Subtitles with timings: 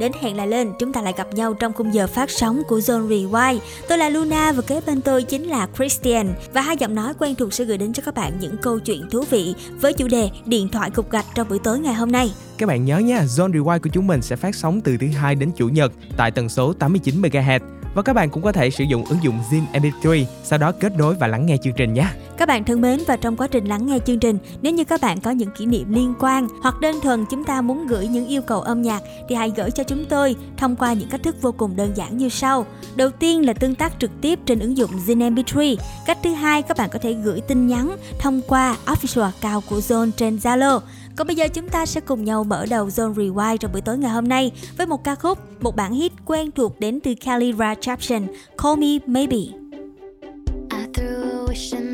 [0.00, 2.78] đến hẹn lại lên, chúng ta lại gặp nhau trong khung giờ phát sóng của
[2.78, 3.58] Zone Rewind.
[3.88, 7.34] Tôi là Luna và kế bên tôi chính là Christian và hai giọng nói quen
[7.34, 10.30] thuộc sẽ gửi đến cho các bạn những câu chuyện thú vị với chủ đề
[10.46, 12.32] điện thoại cục gạch trong buổi tối ngày hôm nay.
[12.58, 15.34] Các bạn nhớ nha, Zone Rewind của chúng mình sẽ phát sóng từ thứ hai
[15.34, 17.60] đến chủ nhật tại tần số 89 MHz
[17.94, 20.92] và các bạn cũng có thể sử dụng ứng dụng Zin MP3 sau đó kết
[20.96, 22.06] nối và lắng nghe chương trình nhé.
[22.36, 25.00] Các bạn thân mến và trong quá trình lắng nghe chương trình, nếu như các
[25.00, 28.26] bạn có những kỷ niệm liên quan hoặc đơn thuần chúng ta muốn gửi những
[28.26, 31.36] yêu cầu âm nhạc thì hãy gửi cho chúng tôi thông qua những cách thức
[31.42, 32.66] vô cùng đơn giản như sau.
[32.96, 35.76] Đầu tiên là tương tác trực tiếp trên ứng dụng Zin MP3.
[36.06, 39.78] Cách thứ hai các bạn có thể gửi tin nhắn thông qua official account của
[39.78, 40.80] Zone trên Zalo.
[41.20, 43.98] Còn bây giờ chúng ta sẽ cùng nhau mở đầu Zone Rewind trong buổi tối
[43.98, 47.52] ngày hôm nay với một ca khúc, một bản hit quen thuộc đến từ Kelly
[47.52, 48.26] Rae Jepsen,
[48.62, 49.36] Call Me Maybe.
[49.36, 51.89] I threw a wish in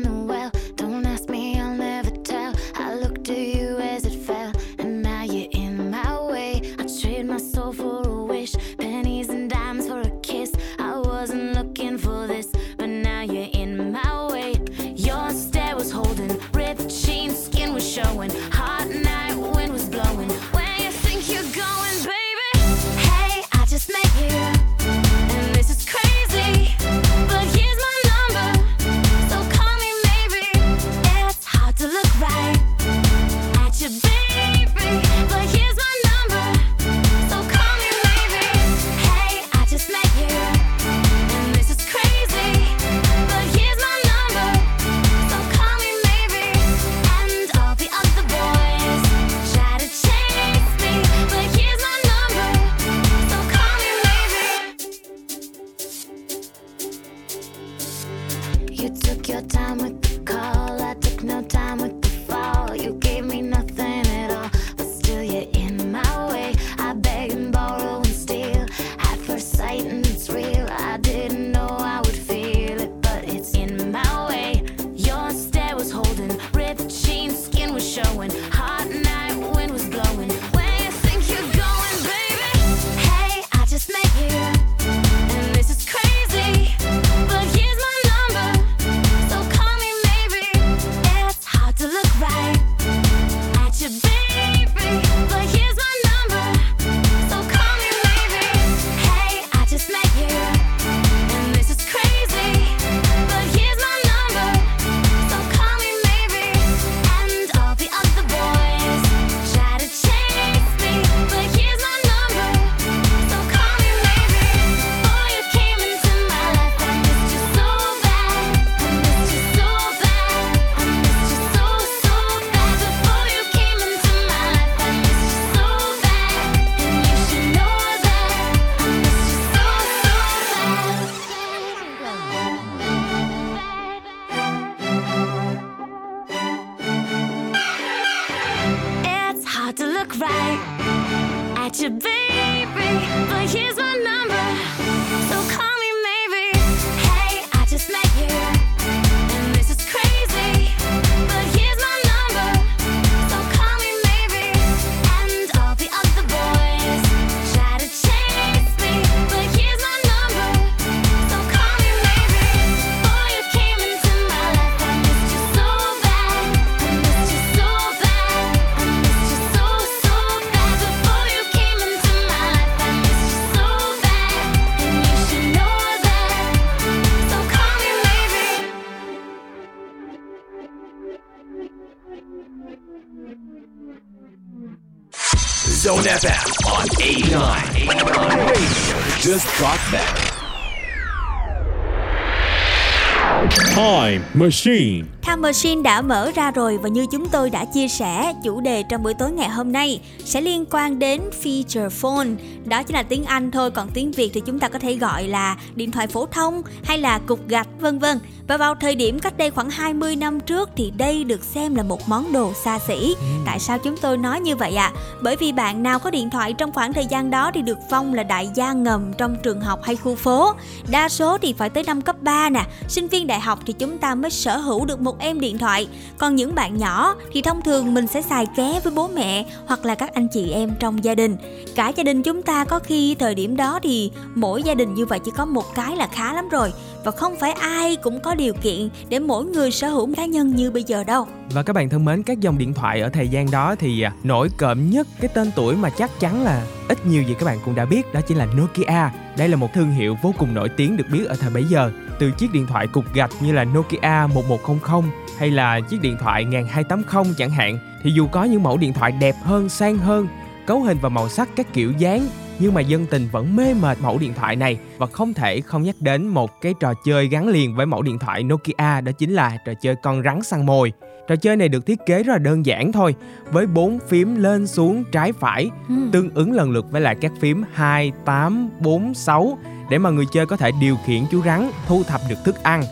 [194.07, 195.16] Time Machine.
[195.27, 198.83] Time Machine đã mở ra rồi và như chúng tôi đã chia sẻ, chủ đề
[198.89, 202.27] trong buổi tối ngày hôm nay sẽ liên quan đến feature phone.
[202.65, 205.27] Đó chính là tiếng Anh thôi, còn tiếng Việt thì chúng ta có thể gọi
[205.27, 208.19] là điện thoại phổ thông hay là cục gạch vân vân.
[208.47, 211.83] Và vào thời điểm cách đây khoảng 20 năm trước thì đây được xem là
[211.83, 213.15] một món đồ xa xỉ.
[213.45, 214.91] Tại sao chúng tôi nói như vậy ạ?
[214.95, 214.99] À?
[215.21, 218.13] Bởi vì bạn nào có điện thoại trong khoảng thời gian đó thì được phong
[218.13, 220.53] là đại gia ngầm trong trường học hay khu phố.
[220.89, 223.97] Đa số thì phải tới năm cấp 3 nè, sinh viên đại học thì chúng
[223.97, 225.87] ta mới sở hữu được một em điện thoại.
[226.17, 229.85] Còn những bạn nhỏ thì thông thường mình sẽ xài ké với bố mẹ hoặc
[229.85, 231.37] là các anh chị em trong gia đình.
[231.75, 235.05] Cả gia đình chúng ta có khi thời điểm đó thì mỗi gia đình như
[235.05, 236.71] vậy chỉ có một cái là khá lắm rồi.
[237.07, 240.55] và không phải ai cũng có điều kiện để mỗi người sở hữu cá nhân
[240.55, 241.27] như bây giờ đâu.
[241.53, 244.11] Và các bạn thân mến, các dòng điện thoại ở thời gian đó thì à,
[244.23, 247.59] nổi cộm nhất cái tên tuổi mà chắc chắn là ít nhiều gì các bạn
[247.65, 249.09] cũng đã biết đó chính là Nokia.
[249.37, 251.91] Đây là một thương hiệu vô cùng nổi tiếng được biết ở thời bấy giờ.
[252.19, 255.01] Từ chiếc điện thoại cục gạch như là Nokia 1100
[255.37, 259.11] hay là chiếc điện thoại 1280 chẳng hạn thì dù có những mẫu điện thoại
[259.11, 260.27] đẹp hơn, sang hơn,
[260.67, 262.27] cấu hình và màu sắc các kiểu dáng
[262.59, 265.83] nhưng mà dân tình vẫn mê mệt mẫu điện thoại này và không thể không
[265.83, 269.33] nhắc đến một cái trò chơi gắn liền với mẫu điện thoại Nokia đó chính
[269.33, 270.93] là trò chơi con rắn săn mồi.
[271.27, 273.15] Trò chơi này được thiết kế rất là đơn giản thôi,
[273.51, 275.95] với bốn phím lên xuống trái phải, Ừ.
[276.11, 279.57] tương ứng lần lượt với lại các phím 2, 8, 4, 6
[279.89, 282.83] để mà người chơi có thể điều khiển chú rắn thu thập được thức ăn.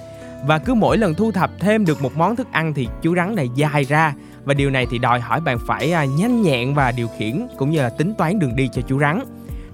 [0.45, 3.35] Và cứ mỗi lần thu thập thêm được một món thức ăn thì chú rắn
[3.35, 4.13] này dài ra
[4.45, 7.71] và điều này thì đòi hỏi bạn phải à, nhanh nhẹn và điều khiển cũng
[7.71, 9.19] như là tính toán đường đi cho chú rắn.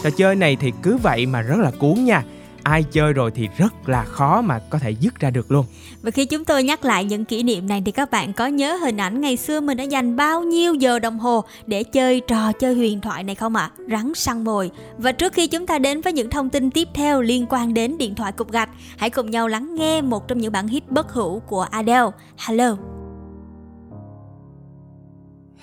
[0.04, 2.24] Trò chơi này thì cứ vậy mà rất là cuốn nha.
[2.64, 5.66] Ai chơi rồi thì rất là khó mà có thể dứt ra được luôn.
[6.02, 8.76] Và khi chúng tôi nhắc lại những kỷ niệm này thì các bạn có nhớ
[8.76, 12.52] hình ảnh ngày xưa mình đã dành bao nhiêu giờ đồng hồ để chơi trò
[12.52, 13.72] chơi huyền thoại này không ạ?
[13.92, 14.72] Rắn săn mồi.
[14.98, 17.98] Và trước khi chúng ta đến với những thông tin tiếp theo liên quan đến
[17.98, 21.12] điện thoại cục gạch, hãy cùng nhau lắng nghe một trong những bản hit bất
[21.12, 22.10] hủ của Adele.
[22.38, 22.78] Hello.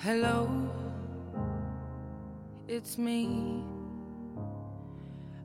[0.01, 0.47] Hello,
[2.67, 3.25] it's me.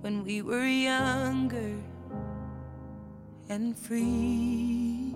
[0.00, 1.76] when we were younger
[3.48, 5.14] and free.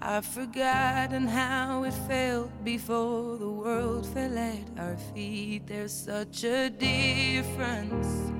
[0.00, 5.66] I've forgotten how it felt before the world fell at our feet.
[5.66, 8.30] There's such a difference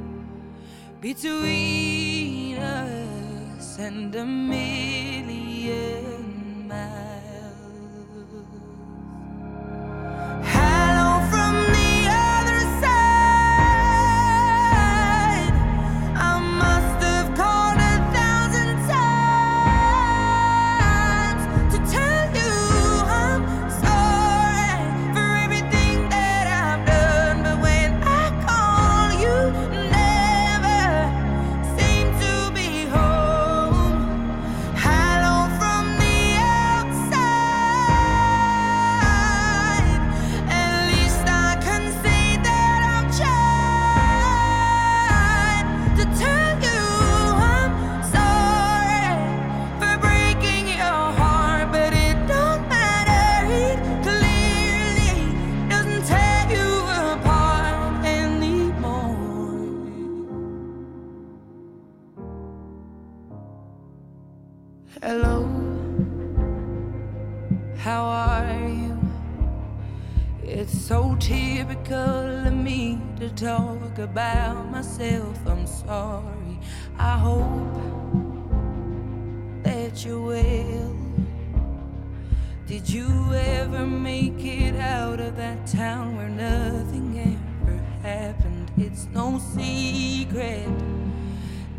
[1.01, 6.06] between us and a million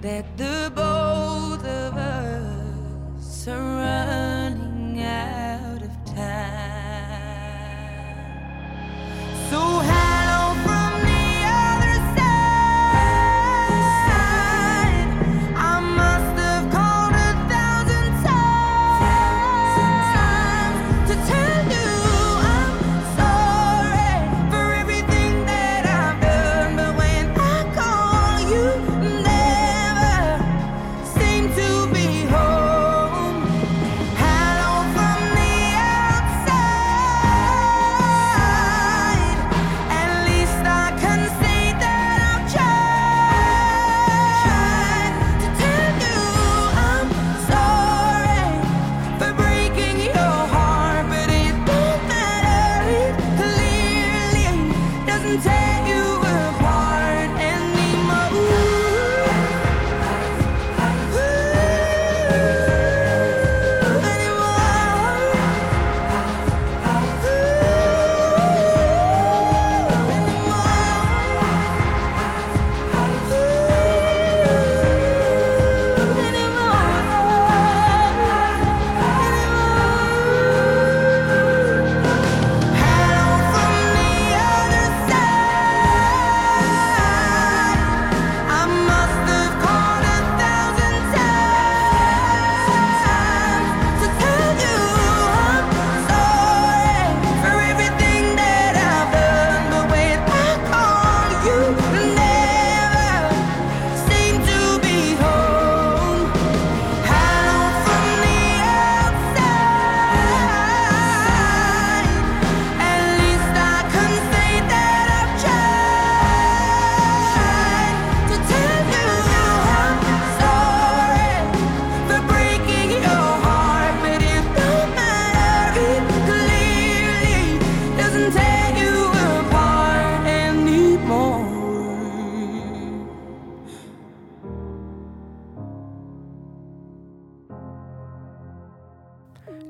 [0.01, 0.86] that the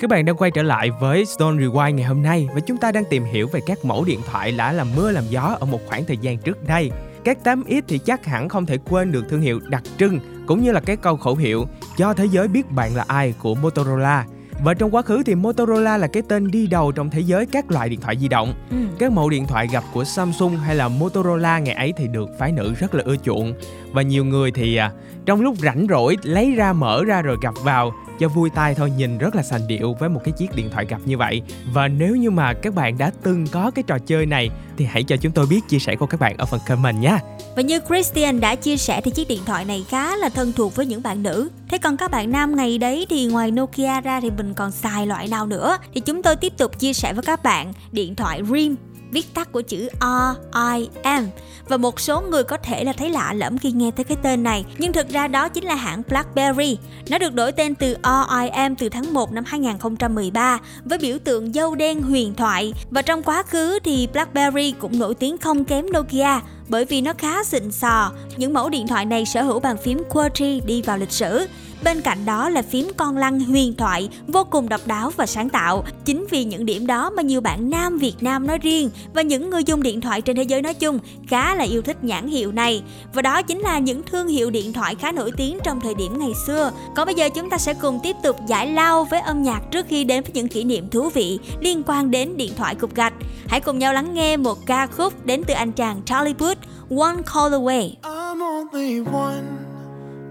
[0.08, 2.92] Các bạn đang quay trở lại với Stone Rewind ngày hôm nay và chúng ta
[2.92, 5.80] đang tìm hiểu về các mẫu điện thoại đã làm mưa làm gió ở một
[5.88, 6.92] khoảng thời gian trước đây.
[7.24, 10.72] Các 8X thì chắc hẳn không thể quên được thương hiệu đặc trưng cũng như
[10.72, 11.66] là cái câu khẩu hiệu
[11.98, 14.26] cho thế giới biết bạn là ai của Motorola.
[14.64, 17.72] Và trong quá khứ thì Motorola là cái tên đi đầu trong thế giới các
[17.72, 18.54] loại điện thoại di động.
[18.72, 18.78] Ừ.
[19.00, 22.52] Các mẫu điện thoại gặp của Samsung hay là Motorola ngày ấy thì được phái
[22.52, 23.54] nữ rất là ưa chuộng
[23.92, 24.92] và nhiều người thì à,
[25.26, 28.92] trong lúc rảnh rỗi lấy ra mở ra rồi gặp vào cho vui tai thôi,
[28.98, 31.42] nhìn rất là sành điệu với một cái chiếc điện thoại gặp như vậy
[31.74, 35.04] và nếu như mà các bạn đã từng có cái trò chơi này, thì hãy
[35.04, 37.18] cho chúng tôi biết chia sẻ của các bạn ở phần comment nhé
[37.56, 40.76] Và như Christian đã chia sẻ thì chiếc điện thoại này khá là thân thuộc
[40.76, 41.50] với những bạn nữ.
[41.70, 45.08] Thế còn các bạn nam ngày đấy thì ngoài Nokia ra thì mình còn xài
[45.08, 45.78] loại nào nữa?
[45.94, 48.76] Thì chúng tôi tiếp tục chia sẻ với các bạn điện thoại RIM
[49.12, 50.38] viết tắt của chữ R
[50.76, 51.26] I, M
[51.68, 54.44] và một số người có thể là thấy lạ lẫm khi nghe tới cái tên
[54.44, 56.78] này nhưng thực ra đó chính là hãng BlackBerry
[57.10, 61.18] nó được đổi tên từ R I, M từ tháng 1 năm 2013 với biểu
[61.20, 65.66] tượng dâu đen huyền thoại và trong quá khứ thì BlackBerry cũng nổi tiếng không
[65.66, 68.12] kém Nokia bởi vì nó khá xịn sò.
[68.38, 71.48] Những mẫu điện thoại này sở hữu bàn phím QWERTY đi vào lịch sử.
[71.84, 75.50] Bên cạnh đó là phím con lăn huyền thoại vô cùng độc đáo và sáng
[75.50, 75.84] tạo.
[76.06, 79.50] Chính vì những điểm đó mà nhiều bạn nam Việt Nam nói riêng và những
[79.50, 82.52] người dùng điện thoại trên thế giới nói chung khá là yêu thích nhãn hiệu
[82.52, 82.84] này.
[83.14, 86.20] Và đó chính là những thương hiệu điện thoại khá nổi tiếng trong thời điểm
[86.20, 86.72] ngày xưa.
[86.96, 89.86] Còn bây giờ chúng ta sẽ cùng tiếp tục giải lao với âm nhạc trước
[89.90, 93.14] khi đến với những kỷ niệm thú vị liên quan đến điện thoại cục gạch.
[93.48, 96.58] Hãy cùng nhau lắng nghe một ca khúc đến từ anh chàng Charlie Puth,
[96.90, 97.92] One Call Away.
[98.02, 99.67] I'm only one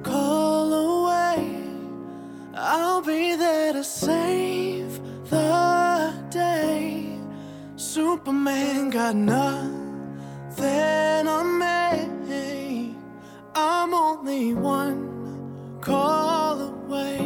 [0.06, 1.36] call away.
[2.54, 7.18] I'll be there to save the day.
[7.76, 9.66] Superman got nothing
[11.36, 11.66] on me.
[13.54, 15.00] I'm only one
[15.80, 17.18] call away.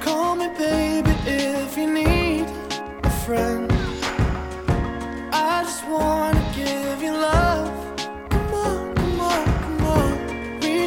[0.00, 2.46] Call me, baby, if you need
[3.04, 3.73] a friend.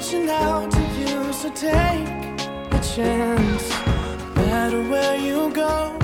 [0.08, 2.08] Reaching out to you, so take
[2.72, 3.70] a chance.
[4.38, 6.00] No matter where you go,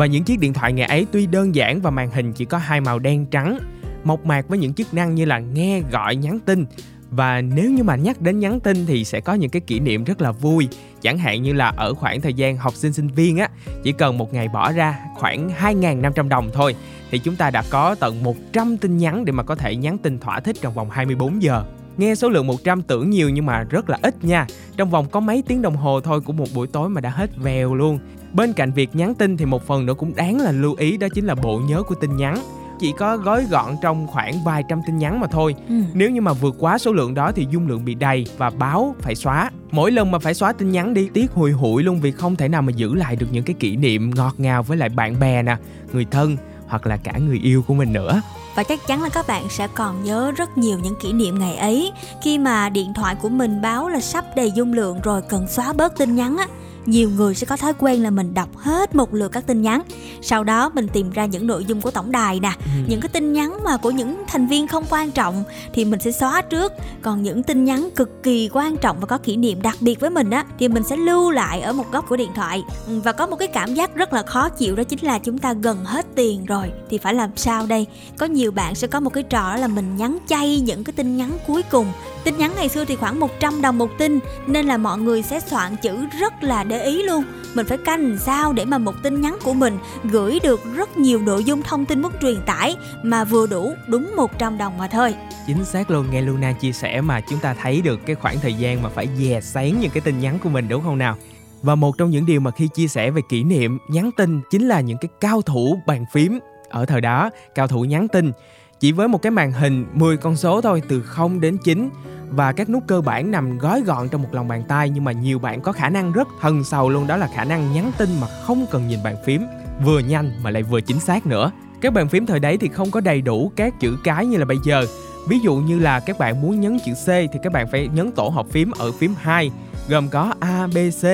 [0.00, 2.58] Và những chiếc điện thoại ngày ấy tuy đơn giản và màn hình chỉ có
[2.58, 3.58] hai màu đen trắng,
[4.04, 6.66] mộc mạc với những chức năng như là nghe, gọi, nhắn tin.
[7.10, 10.04] và nếu như mà nhắc đến nhắn tin thì sẽ có những cái kỷ niệm
[10.04, 10.68] rất là vui
[11.00, 13.48] chẳng hạn như là ở khoảng thời gian học sinh sinh viên á
[13.82, 16.76] chỉ cần một ngày bỏ ra khoảng 2.500 đồng thôi
[17.10, 20.18] thì chúng ta đã có tận 100 tin nhắn để mà có thể nhắn tin
[20.18, 21.64] thỏa thích trong vòng 24 giờ
[21.96, 24.46] Nghe số lượng 100 tưởng nhiều nhưng mà rất là ít nha.
[24.76, 27.30] Trong vòng có mấy tiếng đồng hồ thôi của một buổi tối mà đã hết
[27.36, 27.98] vèo luôn.
[28.32, 31.06] Bên cạnh việc nhắn tin thì một phần nữa cũng đáng là lưu ý đó
[31.14, 32.36] chính là bộ nhớ của tin nhắn
[32.80, 35.54] chỉ có gói gọn trong khoảng vài trăm tin nhắn mà thôi.
[35.68, 35.74] Ừ.
[35.94, 38.94] Nếu như mà vượt quá số lượng đó thì dung lượng bị đầy và báo
[39.00, 39.50] phải xóa.
[39.70, 42.48] Mỗi lần mà phải xóa tin nhắn đi tiếc hùi hụi luôn vì không thể
[42.48, 45.42] nào mà giữ lại được những cái kỷ niệm ngọt ngào với lại bạn bè
[45.42, 45.56] nè,
[45.92, 48.22] người thân hoặc là cả người yêu của mình nữa
[48.54, 51.56] và chắc chắn là các bạn sẽ còn nhớ rất nhiều những kỷ niệm ngày
[51.56, 55.46] ấy khi mà điện thoại của mình báo là sắp đầy dung lượng rồi cần
[55.48, 56.46] xóa bớt tin nhắn á
[56.86, 59.82] nhiều người sẽ có thói quen là mình đọc hết một lượt các tin nhắn.
[60.22, 62.70] Sau đó mình tìm ra những nội dung của tổng đài nè ừ.
[62.88, 65.44] những cái tin nhắn mà của những thành viên không quan trọng
[65.74, 66.72] thì mình sẽ xóa trước.
[67.02, 70.10] Còn những tin nhắn cực kỳ quan trọng và có kỷ niệm đặc biệt với
[70.10, 72.62] mình á thì mình sẽ lưu lại ở một góc của điện thoại.
[72.86, 75.38] Ừ, và có một cái cảm giác rất là khó chịu đó chính là chúng
[75.38, 77.86] ta gần hết tiền rồi thì phải làm sao đây?
[78.18, 80.92] Có nhiều bạn sẽ có một cái trò đó là mình nhắn chay những cái
[80.92, 81.86] tin nhắn cuối cùng
[82.24, 85.40] tin nhắn ngày xưa thì khoảng 100 đồng một tin, nên là mọi người sẽ
[85.40, 87.24] soạn chữ rất là để ý luôn.
[87.54, 91.22] Mình phải canh sao để mà một tin nhắn của mình gửi được rất nhiều
[91.22, 95.14] nội dung thông tin muốn truyền tải mà vừa đủ đúng 100 đồng mà thôi.
[95.46, 98.54] Chính xác luôn, nghe Luna chia sẻ mà chúng ta thấy được cái khoảng thời
[98.54, 101.16] gian mà phải dè sáng những cái tin nhắn của mình, đúng không nào?
[101.62, 104.68] Và một trong những điều mà khi chia sẻ về kỷ niệm nhắn tin chính
[104.68, 106.38] là những cái cao thủ bàn phím.
[106.68, 108.32] Ở thời đó, cao thủ nhắn tin
[108.80, 111.90] chỉ với một cái màn hình 10 con số thôi từ 0 đến 9
[112.30, 115.12] và các nút cơ bản nằm gói gọn trong một lòng bàn tay nhưng mà
[115.12, 117.06] nhiều bạn có khả năng rất thần sầu luôn.
[117.06, 119.42] Đó là khả năng nhắn tin mà không cần nhìn bàn phím.
[119.84, 121.50] Vừa nhanh mà lại vừa chính xác nữa.
[121.80, 124.44] Các bàn phím thời đấy thì không có đầy đủ các chữ cái như là
[124.44, 124.86] bây giờ.
[125.28, 128.12] Ví dụ như là các bạn muốn nhấn chữ C thì các bạn phải nhấn
[128.12, 129.50] tổ hợp phím ở phím 2
[129.88, 131.04] gồm có A, B, C.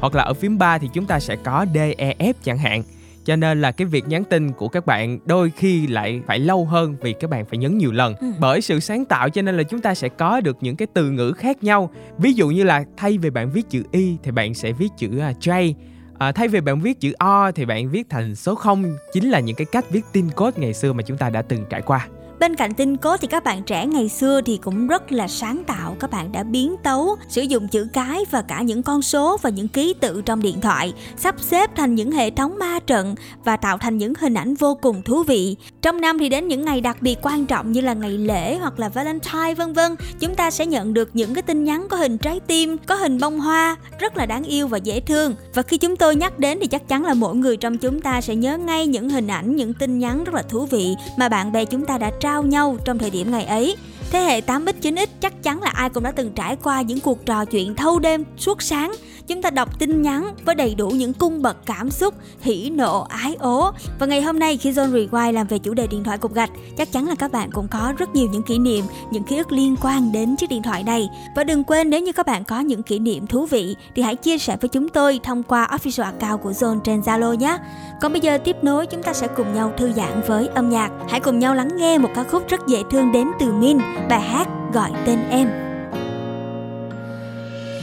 [0.00, 2.82] Hoặc là ở phím 3 thì chúng ta sẽ có D, E, F chẳng hạn
[3.24, 6.64] cho nên là cái việc nhắn tin của các bạn đôi khi lại phải lâu
[6.64, 8.26] hơn vì các bạn phải nhấn nhiều lần ừ.
[8.40, 11.10] bởi sự sáng tạo cho nên là chúng ta sẽ có được những cái từ
[11.10, 14.54] ngữ khác nhau ví dụ như là thay vì bạn viết chữ y thì bạn
[14.54, 15.74] sẽ viết chữ uh, J
[16.18, 19.40] À, thay vì bạn viết chữ O thì bạn viết thành số 0 chính là
[19.40, 22.08] những cái cách viết tin code ngày xưa mà chúng ta đã từng trải qua.
[22.42, 25.64] Bên cạnh tinh cốt thì các bạn trẻ ngày xưa thì cũng rất là sáng
[25.66, 29.36] tạo, các bạn đã biến tấu, sử dụng chữ cái và cả những con số
[29.42, 33.14] và những ký tự trong điện thoại, sắp xếp thành những hệ thống ma trận
[33.44, 35.56] và tạo thành những hình ảnh vô cùng thú vị.
[35.82, 38.78] Trong năm thì đến những ngày đặc biệt quan trọng như là ngày lễ hoặc
[38.78, 42.18] là Valentine vân vân, chúng ta sẽ nhận được những cái tin nhắn có hình
[42.18, 45.34] trái tim, có hình bông hoa, rất là đáng yêu và dễ thương.
[45.54, 48.20] Và khi chúng tôi nhắc đến thì chắc chắn là mỗi người trong chúng ta
[48.20, 51.52] sẽ nhớ ngay những hình ảnh, những tin nhắn rất là thú vị mà bạn
[51.52, 53.76] bè chúng ta đã trao trao nhau trong thời điểm ngày ấy.
[54.12, 57.26] Thế hệ 8x 9x chắc chắn là ai cũng đã từng trải qua những cuộc
[57.26, 58.92] trò chuyện thâu đêm suốt sáng.
[59.26, 63.00] Chúng ta đọc tin nhắn với đầy đủ những cung bậc cảm xúc, hỉ nộ,
[63.00, 63.70] ái ố.
[63.98, 66.50] Và ngày hôm nay, khi Zone Rewind làm về chủ đề điện thoại cục gạch,
[66.78, 69.52] chắc chắn là các bạn cũng có rất nhiều những kỷ niệm, những ký ức
[69.52, 71.08] liên quan đến chiếc điện thoại này.
[71.36, 74.16] Và đừng quên, nếu như các bạn có những kỷ niệm thú vị thì hãy
[74.16, 77.58] chia sẻ với chúng tôi thông qua official account của Zone trên Zalo nhé.
[78.00, 80.90] Còn bây giờ tiếp nối, chúng ta sẽ cùng nhau thư giãn với âm nhạc.
[81.08, 84.20] Hãy cùng nhau lắng nghe một ca khúc rất dễ thương đến từ Min bài
[84.20, 85.48] hát gọi tên em.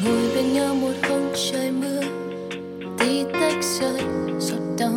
[0.05, 2.01] Ngồi bên nhau một hôm trời mưa,
[2.99, 4.01] tí tách rơi
[4.39, 4.93] giọt đau,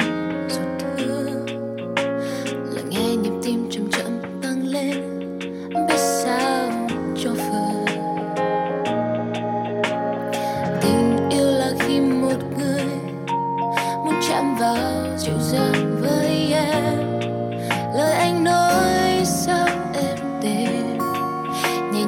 [0.49, 1.47] giọt thương.
[2.75, 5.29] Lắng nghe nhịp tim chậm chậm tăng lên,
[5.89, 6.69] biết sao
[7.25, 7.85] cho vừa
[10.83, 12.85] tình yêu là khi một người
[14.05, 14.92] muốn chạm vào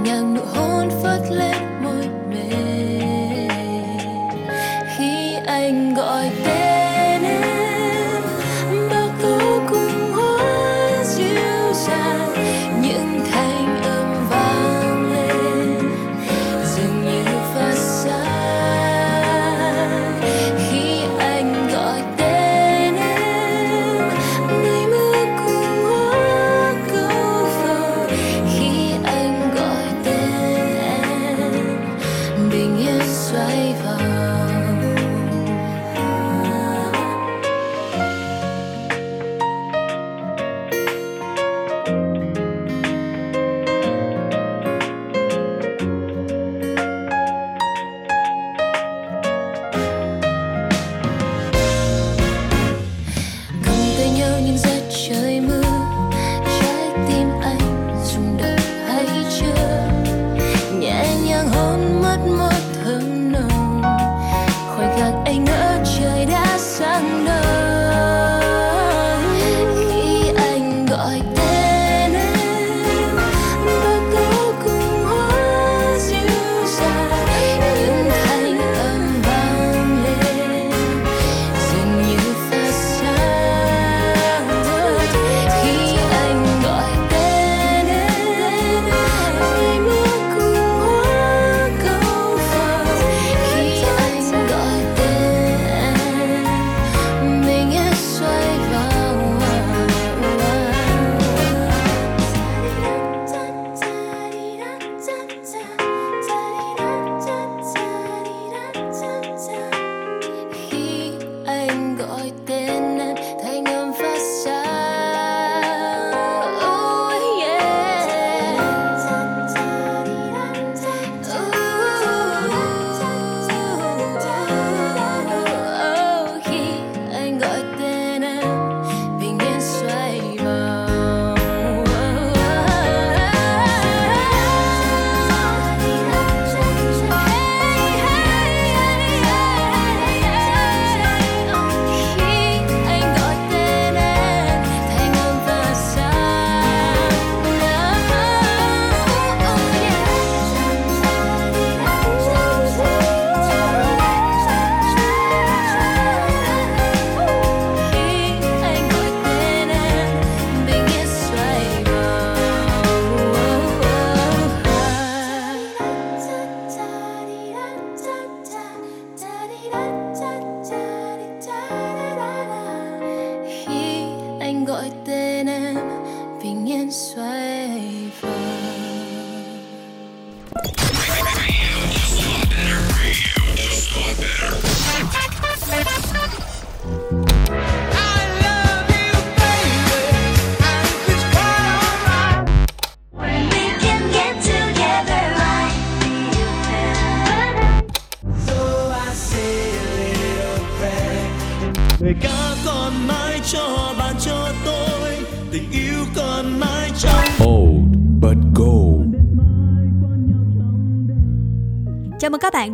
[0.04, 1.63] Tungan och hånfullt lätt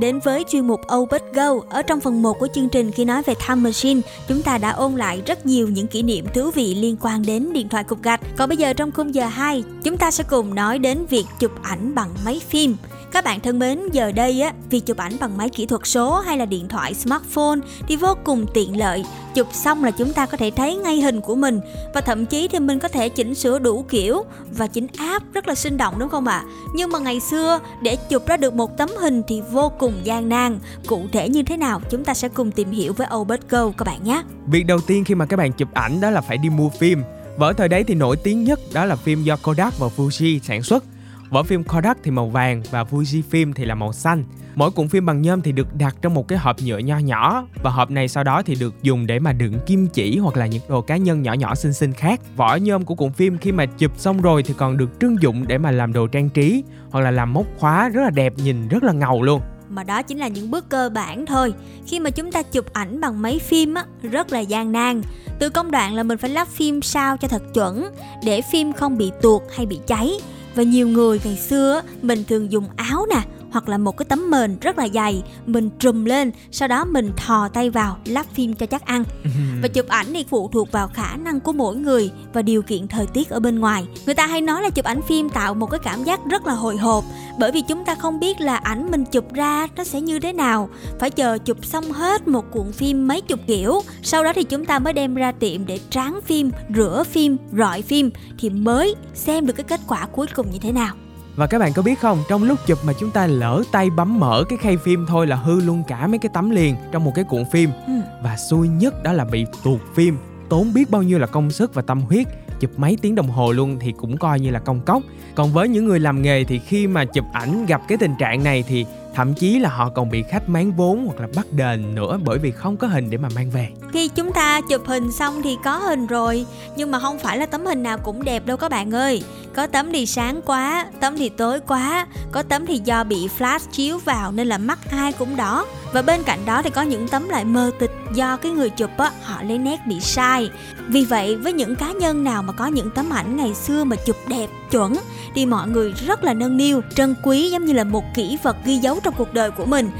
[0.00, 1.54] bạn đến với chuyên mục Obit Go.
[1.68, 4.70] Ở trong phần 1 của chương trình khi nói về Time Machine, chúng ta đã
[4.70, 8.02] ôn lại rất nhiều những kỷ niệm thú vị liên quan đến điện thoại cục
[8.02, 8.20] gạch.
[8.36, 11.52] Còn bây giờ trong khung giờ 2, chúng ta sẽ cùng nói đến việc chụp
[11.62, 12.76] ảnh bằng máy phim.
[13.12, 16.20] Các bạn thân mến, giờ đây á, việc chụp ảnh bằng máy kỹ thuật số
[16.20, 19.05] hay là điện thoại smartphone thì vô cùng tiện lợi.
[19.35, 21.61] Chụp xong là chúng ta có thể thấy ngay hình của mình
[21.94, 25.49] và thậm chí thì mình có thể chỉnh sửa đủ kiểu và chỉnh áp rất
[25.49, 26.44] là sinh động đúng không ạ?
[26.46, 26.49] À?
[26.75, 30.29] Nhưng mà ngày xưa để chụp ra được một tấm hình thì vô cùng gian
[30.29, 30.59] nan.
[30.87, 33.85] Cụ thể như thế nào chúng ta sẽ cùng tìm hiểu với Obert Go các
[33.85, 34.23] bạn nhé.
[34.46, 37.03] Việc đầu tiên khi mà các bạn chụp ảnh đó là phải đi mua phim.
[37.37, 40.38] Và ở thời đấy thì nổi tiếng nhất đó là phim do Kodak và Fuji
[40.42, 40.85] sản xuất
[41.31, 44.25] Vỏ phim Kodak thì màu vàng và Fujifilm thì là màu xanh.
[44.55, 47.47] Mỗi cuộn phim bằng nhôm thì được đặt trong một cái hộp nhựa nho nhỏ.
[47.62, 50.47] Và hộp này sau đó thì được dùng để mà đựng kim chỉ hoặc là
[50.47, 52.21] những đồ cá nhân nhỏ nhỏ xinh xinh khác.
[52.37, 55.45] Vỏ nhôm của cuộn phim khi mà chụp xong rồi thì còn được trưng dụng
[55.49, 58.69] để mà làm đồ trang trí hoặc là làm móc khóa rất là đẹp, nhìn
[58.69, 59.40] rất là ngầu luôn.
[59.69, 61.53] Mà đó chính là những bước cơ bản thôi.
[61.87, 65.03] Khi mà chúng ta chụp ảnh bằng máy phim á, rất là gian nan.
[65.38, 67.90] Từ công đoạn là mình phải lắp phim sao cho thật chuẩn
[68.25, 70.12] để phim không bị tuột hay bị cháy
[70.61, 74.30] và nhiều người ngày xưa mình thường dùng áo nè hoặc là một cái tấm
[74.30, 78.54] mền rất là dày mình trùm lên sau đó mình thò tay vào lắp phim
[78.54, 79.04] cho chắc ăn.
[79.62, 82.88] Và chụp ảnh thì phụ thuộc vào khả năng của mỗi người và điều kiện
[82.88, 83.86] thời tiết ở bên ngoài.
[84.06, 86.52] Người ta hay nói là chụp ảnh phim tạo một cái cảm giác rất là
[86.52, 87.04] hồi hộp
[87.38, 90.32] bởi vì chúng ta không biết là ảnh mình chụp ra nó sẽ như thế
[90.32, 90.68] nào.
[90.98, 94.64] Phải chờ chụp xong hết một cuộn phim mấy chục kiểu sau đó thì chúng
[94.64, 99.46] ta mới đem ra tiệm để tráng phim rửa phim rọi phim thì mới xem
[99.46, 100.94] được cái kết quả cuối cùng như thế nào
[101.37, 104.21] và các bạn có biết không, trong lúc chụp mà chúng ta lỡ tay bấm
[104.21, 107.12] mở cái khay phim thôi là hư luôn cả mấy cái tấm liền trong một
[107.14, 107.71] cái cuộn phim.
[107.87, 107.93] Ừ.
[108.23, 110.16] Và xui nhất đó là bị tuột phim,
[110.49, 112.27] tốn biết bao nhiêu là công sức và tâm huyết
[112.61, 115.03] chụp mấy tiếng đồng hồ luôn thì cũng coi như là công cốc
[115.35, 118.45] còn với những người làm nghề thì khi mà chụp ảnh gặp cái tình trạng
[118.45, 121.94] này thì thậm chí là họ còn bị khách máng vốn hoặc là bắt đền
[121.94, 123.68] nữa bởi vì không có hình để mà mang về.
[123.92, 126.46] Khi chúng ta chụp hình xong thì có hình rồi,
[126.77, 129.23] nhưng mà không phải là tấm hình nào cũng đẹp đâu các bạn ơi.
[129.55, 133.59] Có tấm thì sáng quá, tấm thì tối quá, có tấm thì do bị flash
[133.73, 135.66] chiếu vào nên là mắt ai cũng đỏ.
[135.92, 138.90] Và bên cạnh đó thì có những tấm lại mờ tịch do cái người chụp
[138.99, 140.51] á, họ lấy nét bị sai.
[140.88, 143.96] Vì vậy, với những cá nhân nào mà có những tấm ảnh ngày xưa mà
[143.96, 144.94] chụp đẹp chuẩn
[145.35, 148.56] thì mọi người rất là nâng niu trân quý giống như là một kỷ vật
[148.64, 149.90] ghi dấu trong cuộc đời của mình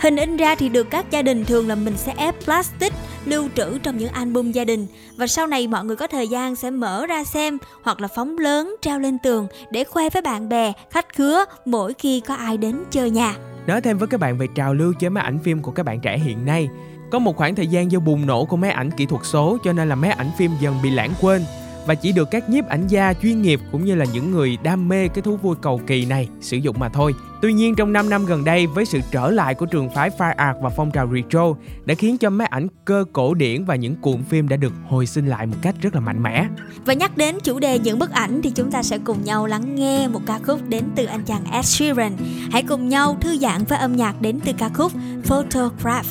[0.00, 2.92] Hình in ra thì được các gia đình thường là mình sẽ ép plastic
[3.24, 6.56] lưu trữ trong những album gia đình và sau này mọi người có thời gian
[6.56, 10.48] sẽ mở ra xem hoặc là phóng lớn treo lên tường để khoe với bạn
[10.48, 13.36] bè, khách khứa mỗi khi có ai đến chơi nhà.
[13.66, 16.00] Nói thêm với các bạn về trào lưu chế máy ảnh phim của các bạn
[16.00, 16.68] trẻ hiện nay.
[17.10, 19.72] Có một khoảng thời gian do bùng nổ của máy ảnh kỹ thuật số cho
[19.72, 21.42] nên là máy ảnh phim dần bị lãng quên
[21.86, 24.88] và chỉ được các nhiếp ảnh gia chuyên nghiệp cũng như là những người đam
[24.88, 27.14] mê cái thú vui cầu kỳ này sử dụng mà thôi.
[27.42, 30.34] Tuy nhiên trong 5 năm gần đây với sự trở lại của trường phái fire
[30.36, 33.96] art và phong trào retro đã khiến cho máy ảnh cơ cổ điển và những
[33.96, 36.46] cuộn phim đã được hồi sinh lại một cách rất là mạnh mẽ.
[36.84, 39.74] Và nhắc đến chủ đề những bức ảnh thì chúng ta sẽ cùng nhau lắng
[39.74, 42.16] nghe một ca khúc đến từ anh chàng Ed Sheeran.
[42.52, 44.92] Hãy cùng nhau thư giãn với âm nhạc đến từ ca khúc
[45.24, 46.06] Photograph.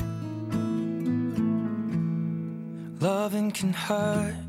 [3.02, 4.49] Loving can hurt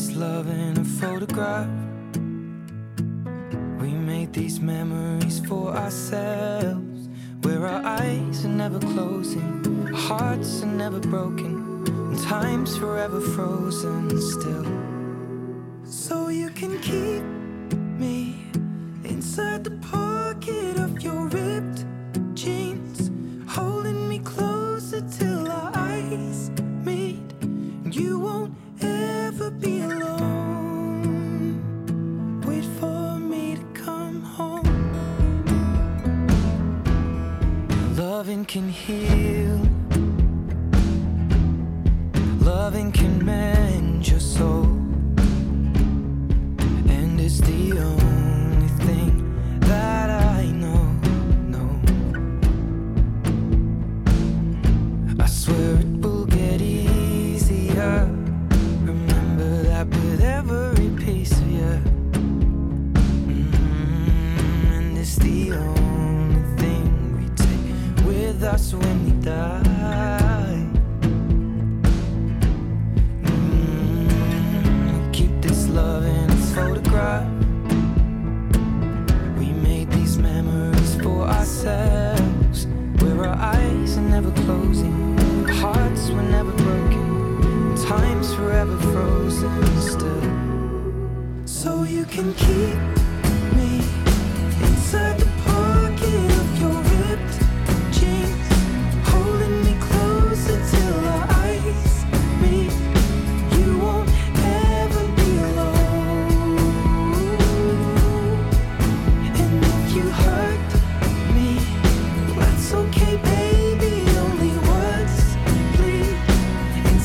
[0.00, 1.68] This love in a photograph.
[3.82, 7.08] We made these memories for ourselves,
[7.42, 14.08] where our eyes are never closing, our hearts are never broken, and time's forever frozen
[14.20, 14.66] still.
[15.84, 17.22] So you can keep
[17.98, 18.46] me
[19.04, 21.84] inside the pocket of your ripped
[29.40, 30.40] ever be alone.
[32.46, 34.66] Wait for me to come home.
[37.96, 39.58] Loving can heal,
[42.40, 44.66] loving can mend your soul,
[46.88, 47.99] and it's the only
[68.60, 68.99] just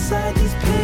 [0.05, 0.74] inside these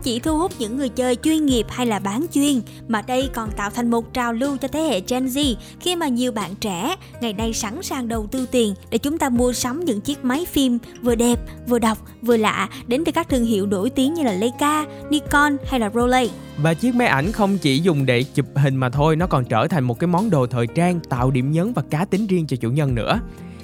[0.00, 3.30] không chỉ thu hút những người chơi chuyên nghiệp hay là bán chuyên mà đây
[3.34, 6.54] còn tạo thành một trào lưu cho thế hệ Gen Z khi mà nhiều bạn
[6.60, 10.24] trẻ ngày nay sẵn sàng đầu tư tiền để chúng ta mua sắm những chiếc
[10.24, 14.14] máy phim vừa đẹp, vừa độc, vừa lạ đến từ các thương hiệu nổi tiếng
[14.14, 16.30] như là Leica, Nikon hay là Rolex.
[16.56, 19.68] Và chiếc máy ảnh không chỉ dùng để chụp hình mà thôi, nó còn trở
[19.68, 22.56] thành một cái món đồ thời trang tạo điểm nhấn và cá tính riêng cho
[22.56, 23.20] chủ nhân nữa.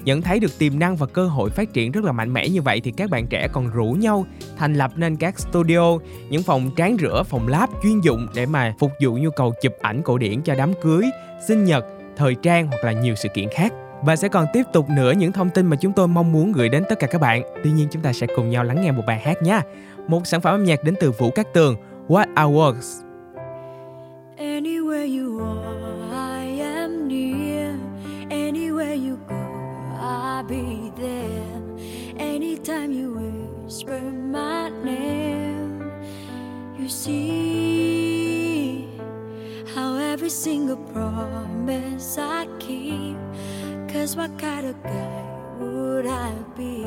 [0.07, 2.63] Nhận thấy được tiềm năng và cơ hội phát triển rất là mạnh mẽ như
[2.63, 5.99] vậy thì các bạn trẻ còn rủ nhau thành lập nên các studio,
[6.31, 9.73] những phòng tráng rửa, phòng lab chuyên dụng để mà phục vụ nhu cầu chụp
[9.81, 11.05] ảnh cổ điển cho đám cưới,
[11.49, 11.85] sinh nhật,
[12.17, 13.73] thời trang hoặc là nhiều sự kiện khác.
[14.03, 16.69] Và sẽ còn tiếp tục nữa những thông tin mà chúng tôi mong muốn gửi
[16.69, 17.43] đến tất cả các bạn.
[17.65, 19.63] Tuy nhiên chúng ta sẽ cùng nhau lắng nghe một bài hát nha.
[20.09, 21.77] Một sản phẩm âm nhạc đến từ Vũ Cát Tường,
[22.09, 23.03] What I Was.
[24.39, 25.86] Anywhere you are,
[30.49, 31.63] be there.
[32.17, 33.15] Anytime you
[33.65, 35.83] whisper my name,
[36.79, 38.09] you see
[39.75, 43.17] how every single promise I keep.
[43.89, 45.25] Cause what kind of guy
[45.59, 46.85] would I be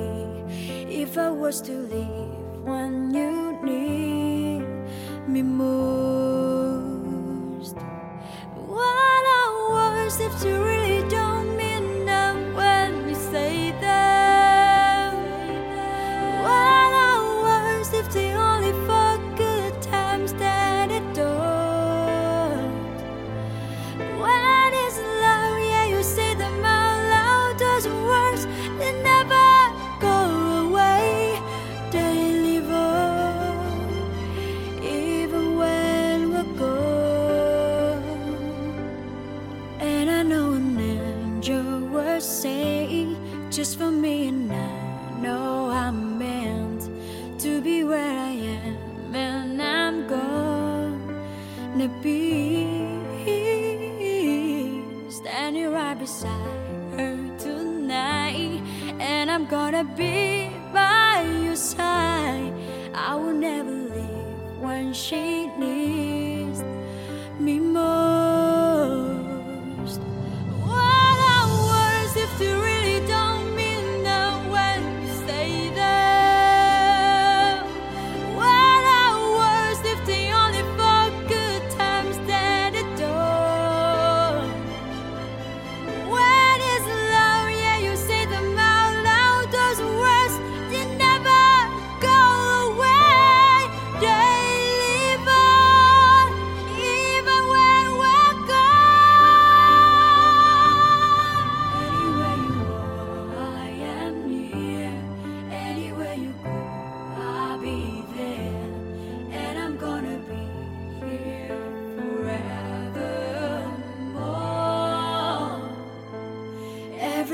[0.88, 4.64] if I was to leave when you need
[5.28, 6.96] me most?
[8.56, 11.59] What are words if you really don't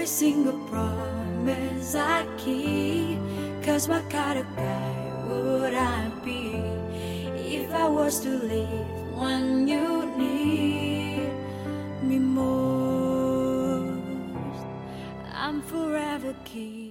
[0.05, 3.17] Every single promise I keep.
[3.63, 6.61] Cause what kind of guy would I be
[7.57, 8.85] if I was to leave
[9.17, 11.31] when you need
[12.03, 13.97] me most?
[15.33, 16.84] I'm forever keeping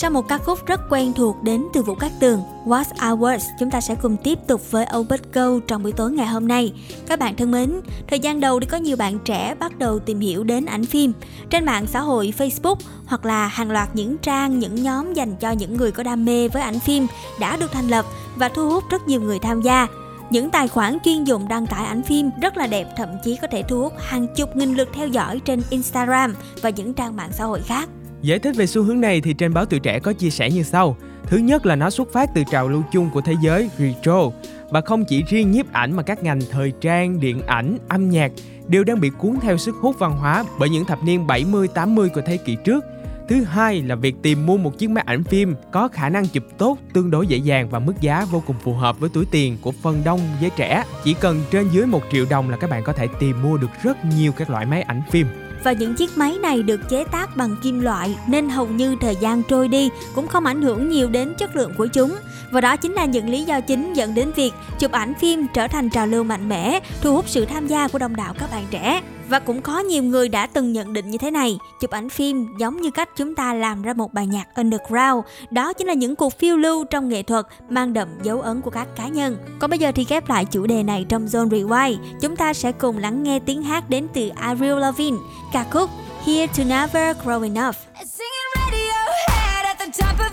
[0.00, 3.70] Sau một ca khúc rất quen thuộc đến từ Vũ Cát Tường, What's Hours, chúng
[3.70, 6.72] ta sẽ cùng tiếp tục với Obert Go trong buổi tối ngày hôm nay.
[7.06, 10.20] Các bạn thân mến, thời gian đầu thì có nhiều bạn trẻ bắt đầu tìm
[10.20, 11.12] hiểu đến ảnh phim.
[11.50, 12.76] Trên mạng xã hội Facebook
[13.06, 16.48] hoặc là hàng loạt những trang, những nhóm dành cho những người có đam mê
[16.48, 17.06] với ảnh phim
[17.40, 18.04] đã được thành lập
[18.36, 19.86] và thu hút rất nhiều người tham gia.
[20.30, 23.48] Những tài khoản chuyên dụng đăng tải ảnh phim rất là đẹp, thậm chí có
[23.50, 27.30] thể thu hút hàng chục nghìn lượt theo dõi trên Instagram và những trang mạng
[27.32, 27.88] xã hội khác.
[28.22, 30.62] Giải thích về xu hướng này thì trên báo Tuổi Trẻ có chia sẻ như
[30.62, 30.96] sau.
[31.22, 34.30] Thứ nhất là nó xuất phát từ trào lưu chung của thế giới retro
[34.70, 38.32] và không chỉ riêng nhiếp ảnh mà các ngành thời trang, điện ảnh, âm nhạc
[38.68, 42.20] đều đang bị cuốn theo sức hút văn hóa bởi những thập niên 70-80 của
[42.26, 42.84] thế kỷ trước.
[43.28, 46.44] Thứ hai là việc tìm mua một chiếc máy ảnh phim có khả năng chụp
[46.58, 49.56] tốt, tương đối dễ dàng và mức giá vô cùng phù hợp với túi tiền
[49.62, 50.84] của phần đông giới trẻ.
[51.04, 53.70] Chỉ cần trên dưới 1 triệu đồng là các bạn có thể tìm mua được
[53.82, 55.26] rất nhiều các loại máy ảnh phim
[55.64, 59.16] và những chiếc máy này được chế tác bằng kim loại nên hầu như thời
[59.16, 62.16] gian trôi đi cũng không ảnh hưởng nhiều đến chất lượng của chúng.
[62.50, 65.68] Và đó chính là những lý do chính dẫn đến việc chụp ảnh phim trở
[65.68, 68.64] thành trào lưu mạnh mẽ, thu hút sự tham gia của đông đảo các bạn
[68.70, 69.02] trẻ.
[69.28, 72.46] Và cũng có nhiều người đã từng nhận định như thế này, chụp ảnh phim
[72.58, 76.16] giống như cách chúng ta làm ra một bài nhạc underground, đó chính là những
[76.16, 79.36] cuộc phiêu lưu trong nghệ thuật mang đậm dấu ấn của các cá nhân.
[79.58, 82.72] Còn bây giờ thì ghép lại chủ đề này trong Zone Rewind, chúng ta sẽ
[82.72, 85.18] cùng lắng nghe tiếng hát đến từ Avril Lavigne,
[85.52, 85.90] ca khúc
[86.26, 87.74] Here to Never Growing Up.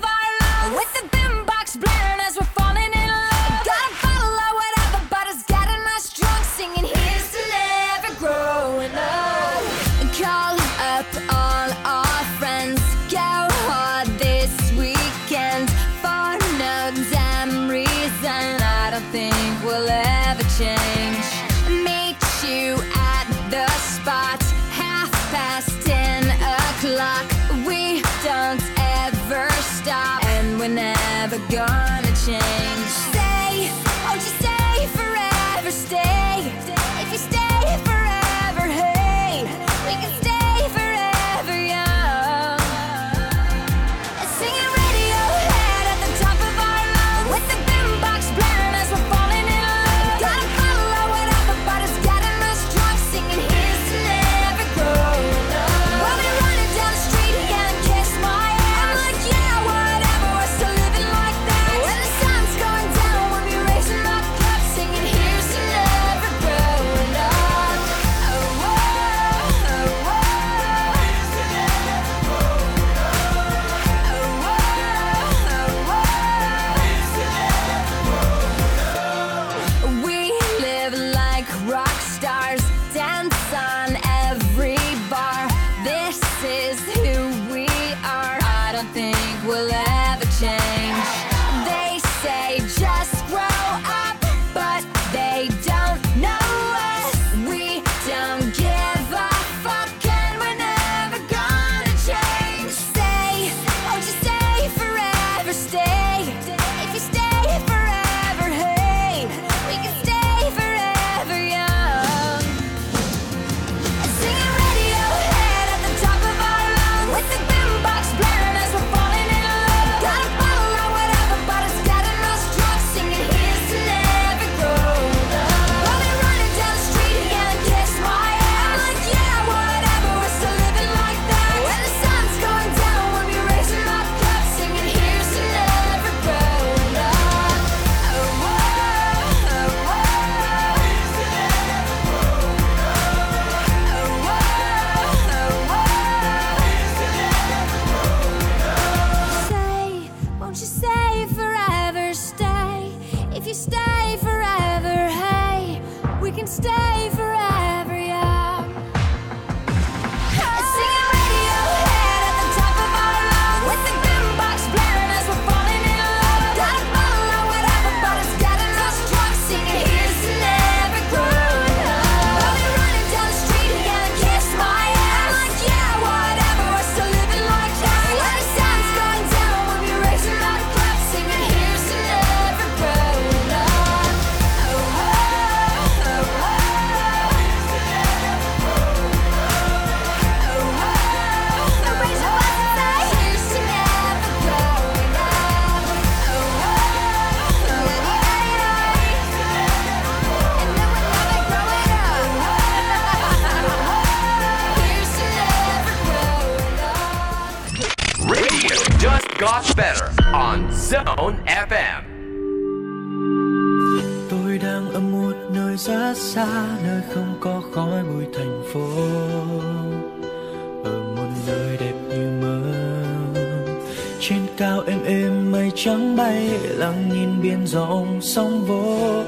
[0.02, 0.15] our-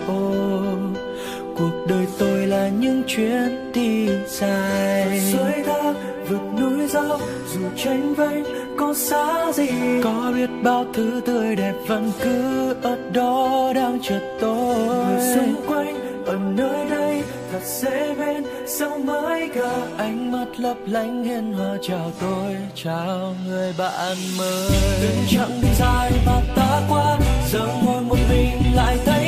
[0.08, 0.28] vỗ
[1.58, 5.22] Cuộc đời tôi là những chuyến đi dài.
[5.34, 5.94] Suối thác
[6.30, 7.22] vượt núi dốc
[7.54, 8.44] Dù tranh vênh
[8.78, 9.70] có xa gì.
[10.04, 14.76] Có biết bao thứ tươi đẹp vẫn cứ ở đó đang chờ tôi.
[14.76, 20.78] Người xung quanh ở nơi đây thật dễ bên sao mới cả ánh mắt lấp
[20.86, 24.70] lánh hiền hòa chào tôi chào người bạn mới.
[25.02, 27.20] Từng chặng đi dài mà ta qua
[27.52, 29.27] giờ ngồi một mình lại thấy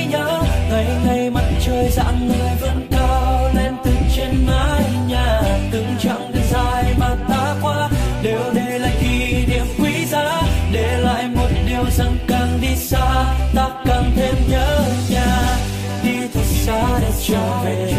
[0.80, 5.42] ngày ngày mặt trời dạng người vẫn cao lên từ trên mái nhà.
[5.72, 7.90] Từng chặng đường dài mà ta qua
[8.24, 10.42] đều để lại kỷ niệm quý giá.
[10.72, 13.26] Để lại một điều rằng càng đi xa,
[13.56, 15.58] ta càng thêm nhớ nhà.
[16.04, 17.94] Đi thật xa để trở về,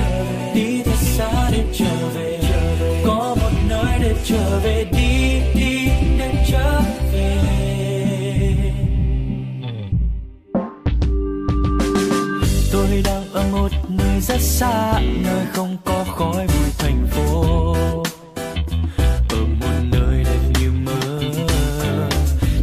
[0.54, 2.38] đi thật xa để trở về.
[3.06, 4.99] Có một nơi để trở về đi
[14.30, 17.74] rất xa, nơi không có khói bụi thành phố.
[19.28, 21.20] Ở một nơi đẹp như mơ,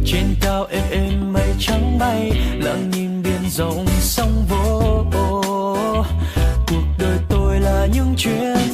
[0.04, 5.04] trên cao êm êm mây trắng bay, lặng nhìn biển rộng sóng vỗ.
[6.66, 8.67] Cuộc đời tôi là những chuyến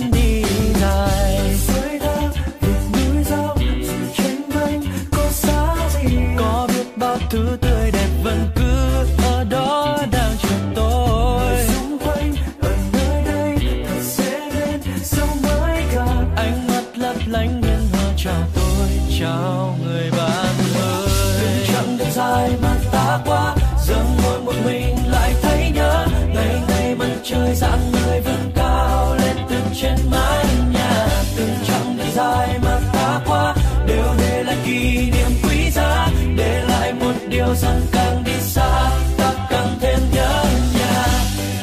[37.57, 40.45] dần càng đi xa, ta càng thêm nhớ
[40.79, 41.07] nhà.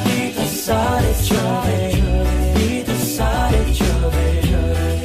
[0.05, 1.93] Đi thật xa để trở về,
[2.55, 4.41] đi thật xa để trở về.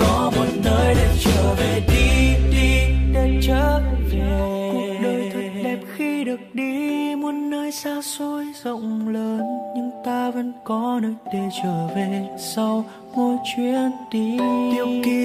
[0.01, 3.81] Có một nơi để trở về, đi đi để trở
[4.11, 4.71] về.
[4.73, 9.43] Cuộc đời thật đẹp khi được đi, muôn nơi xa xôi rộng lớn,
[9.77, 12.29] nhưng ta vẫn có nơi để trở về.
[12.55, 12.85] Sau
[13.15, 14.36] mỗi chuyến đi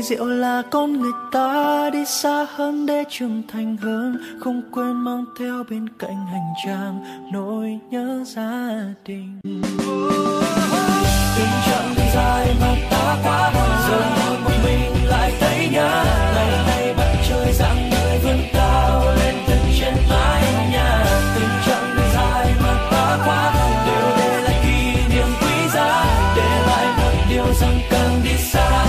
[0.01, 4.93] kỳ diệu là con người ta đi xa hơn để trưởng thành hơn, không quên
[4.93, 8.69] mang theo bên cạnh hành trang nỗi nhớ gia
[9.05, 9.39] đình.
[11.37, 13.51] Từng chặng đi dài mà ta qua
[13.89, 16.03] giờ ngồi một mình lại thấy nhớ.
[16.35, 21.05] Ngày nay mặt trời dạng người vươn cao lên từ trên mái nhà.
[21.35, 23.53] Từng chặng đi dài mà ta qua
[23.85, 26.05] đều để lại kỷ niệm quý giá.
[26.35, 28.85] Để lại một điều rằng càng đi xa.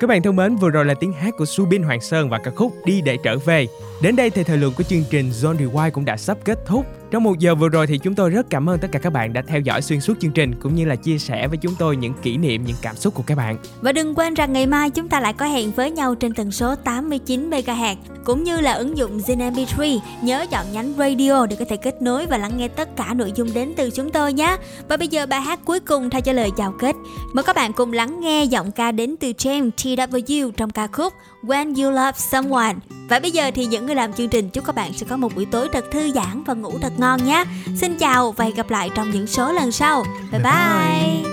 [0.00, 2.50] Các bạn thân mến, vừa rồi là tiếng hát của Subin Hoàng Sơn và ca
[2.50, 3.66] khúc Đi để trở về.
[4.02, 6.86] Đến đây thì thời lượng của chương trình Zone Rewind cũng đã sắp kết thúc.
[7.10, 9.32] Trong một giờ vừa rồi thì chúng tôi rất cảm ơn tất cả các bạn
[9.32, 11.96] đã theo dõi xuyên suốt chương trình cũng như là chia sẻ với chúng tôi
[11.96, 13.56] những kỷ niệm, những cảm xúc của các bạn.
[13.80, 16.50] Và đừng quên rằng ngày mai chúng ta lại có hẹn với nhau trên tần
[16.50, 19.98] số 89 MHz cũng như là ứng dụng Zin MP3.
[20.22, 23.32] Nhớ chọn nhánh radio để có thể kết nối và lắng nghe tất cả nội
[23.34, 24.56] dung đến từ chúng tôi nhé.
[24.88, 26.96] Và bây giờ bài hát cuối cùng thay cho lời chào kết.
[27.32, 31.12] Mời các bạn cùng lắng nghe giọng ca đến từ James TW trong ca khúc
[31.42, 32.74] When You Love Someone.
[33.08, 35.34] Và bây giờ thì những người làm chương trình chúc các bạn sẽ có một
[35.34, 37.44] buổi tối thật thư giãn và ngủ thật ngon nhé.
[37.76, 40.04] Xin chào và hẹn gặp lại trong những số lần sau.
[40.32, 41.30] Bye bye.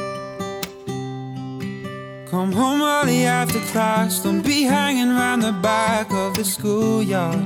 [2.32, 4.26] Come home early after class.
[4.26, 7.40] Don't be hanging around the back of the schoolyard.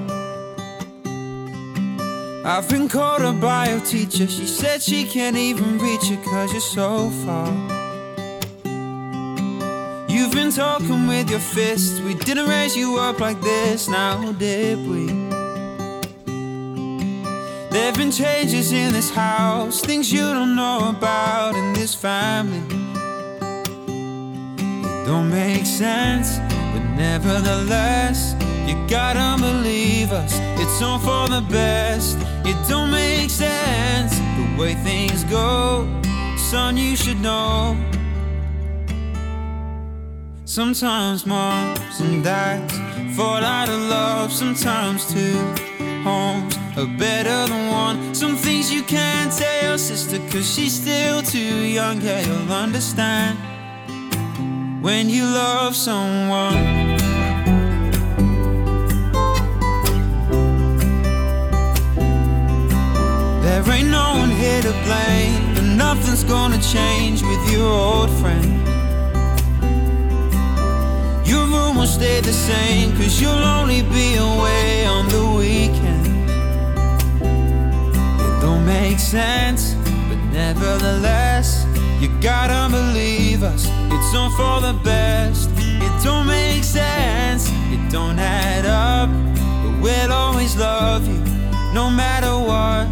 [2.46, 4.28] I've been called a bio teacher.
[4.28, 7.79] She said she can't even reach it cause you're so far.
[10.20, 12.02] You've been talking with your fists.
[12.02, 15.06] We didn't raise you up like this, now did we?
[17.70, 22.60] There've been changes in this house, things you don't know about in this family.
[24.68, 26.38] It don't make sense,
[26.74, 28.36] but nevertheless,
[28.68, 30.34] you gotta believe us.
[30.60, 32.18] It's all for the best.
[32.44, 35.88] It don't make sense the way things go.
[36.36, 37.78] Son, you should know.
[40.50, 42.74] Sometimes moms and dads
[43.16, 45.38] fall out of love, sometimes too.
[46.02, 48.16] homes are better than one.
[48.16, 52.02] Some things you can't tell your sister, cause she's still too young.
[52.02, 53.38] Yeah, you'll understand
[54.82, 56.56] when you love someone.
[63.44, 68.79] There ain't no one here to blame, and nothing's gonna change with your old friend.
[71.30, 76.08] Your room will stay the same, cause you'll only be away on the weekend.
[78.20, 79.76] It don't make sense,
[80.10, 81.68] but nevertheless,
[82.02, 83.68] you gotta believe us.
[83.94, 85.52] It's all for the best.
[85.58, 89.10] It don't make sense, it don't add up,
[89.64, 91.20] but we'll always love you,
[91.76, 92.88] no matter what.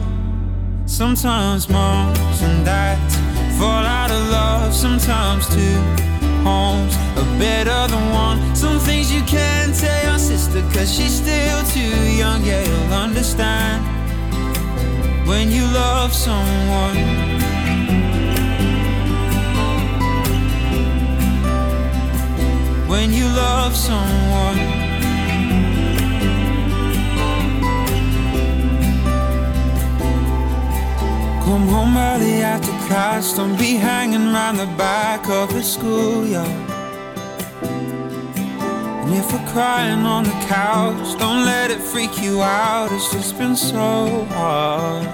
[0.86, 3.16] Sometimes moms and dads
[3.58, 4.76] fall out of love.
[4.76, 6.17] Sometimes two
[6.48, 8.38] homes are better than one.
[8.56, 12.40] Some things you can't tell your sister cause she's still too young.
[12.50, 13.80] Yeah, you'll understand
[15.30, 16.98] when you love someone.
[22.92, 24.67] When you love someone.
[32.92, 36.48] Early don't be hanging around the back of the schoolyard.
[39.04, 43.38] And if we're crying on the couch, don't let it freak you out, it's just
[43.38, 45.08] been so hard.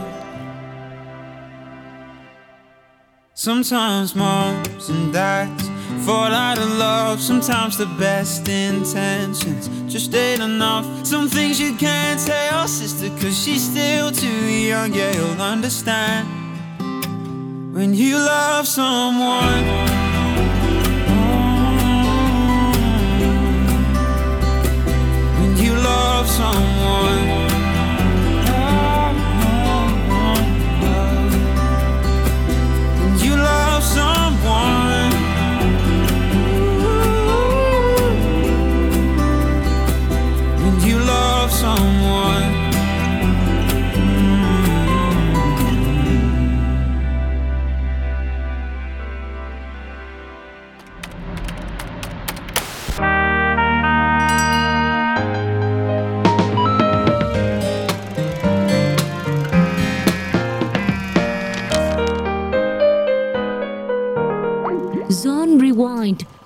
[3.34, 5.70] Sometimes moms and dads
[6.06, 10.86] fall out of love, sometimes the best intentions just ain't enough.
[11.06, 16.43] Some things you can't tell your sister, cause she's still too young, yeah, you'll understand
[17.74, 19.66] when you love someone.
[25.40, 27.43] When you love someone.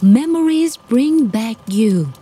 [0.02, 2.14] Memories bring back you.